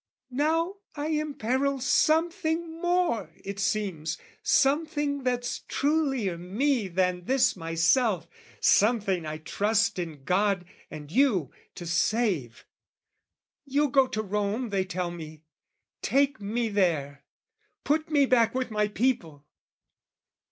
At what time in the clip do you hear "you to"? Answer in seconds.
11.11-11.85